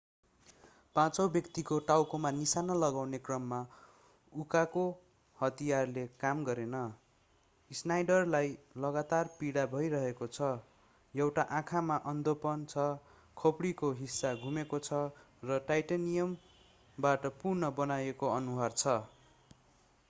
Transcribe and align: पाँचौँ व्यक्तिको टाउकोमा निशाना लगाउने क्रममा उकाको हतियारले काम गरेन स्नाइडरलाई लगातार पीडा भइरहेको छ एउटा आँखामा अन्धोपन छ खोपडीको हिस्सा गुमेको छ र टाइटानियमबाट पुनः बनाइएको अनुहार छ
पाँचौँ 0.95 1.25
व्यक्तिको 1.31 1.75
टाउकोमा 1.87 2.29
निशाना 2.35 2.75
लगाउने 2.75 3.17
क्रममा 3.19 3.57
उकाको 4.33 4.85
हतियारले 5.37 6.05
काम 6.23 6.39
गरेन 6.43 6.77
स्नाइडरलाई 7.71 8.49
लगातार 8.85 9.29
पीडा 9.35 9.65
भइरहेको 9.73 10.29
छ 10.29 10.49
एउटा 11.13 11.45
आँखामा 11.59 11.97
अन्धोपन 12.11 12.63
छ 12.71 12.85
खोपडीको 13.37 13.91
हिस्सा 13.99 14.31
गुमेको 14.39 14.79
छ 14.81 15.03
र 15.43 15.59
टाइटानियमबाट 15.69 17.29
पुनः 17.43 17.77
बनाइएको 17.77 18.33
अनुहार 18.33 18.75
छ 18.75 18.97